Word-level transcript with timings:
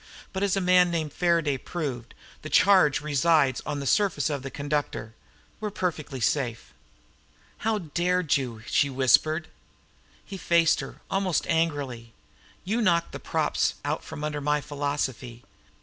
But, 0.33 0.41
as 0.41 0.57
a 0.57 0.61
man 0.61 0.89
named 0.89 1.13
Faraday 1.13 1.57
proved, 1.59 2.15
the 2.41 2.49
charge 2.49 3.01
resides 3.01 3.61
on 3.67 3.79
the 3.79 3.85
surface 3.85 4.31
of 4.31 4.41
the 4.41 4.49
conductor. 4.49 5.13
We're 5.59 5.69
perfectly 5.69 6.19
safe." 6.19 6.73
"How 7.59 7.77
dared 7.77 8.35
you!" 8.35 8.63
she 8.65 8.89
whispered. 8.89 9.47
He 10.25 10.37
faced 10.37 10.79
her, 10.79 11.01
almost 11.11 11.45
angrily. 11.45 12.13
"You 12.65 12.81
knocked 12.81 13.11
the 13.11 13.19
props 13.19 13.75
out 13.85 14.03
from 14.03 14.23
under 14.23 14.41
my 14.41 14.59
philosophy. 14.59 15.43